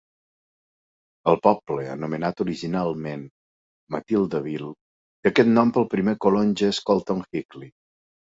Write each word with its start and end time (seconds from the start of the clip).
El 1.31 1.35
poble, 1.47 1.83
anomenat 1.95 2.41
originalment 2.45 3.27
Matildaville, 3.95 4.71
té 5.27 5.33
aquest 5.33 5.51
nom 5.59 5.75
pel 5.77 5.87
primer 5.95 6.17
colon 6.25 6.57
Jesse 6.63 6.87
Colton 6.91 7.25
Higley. 7.29 7.71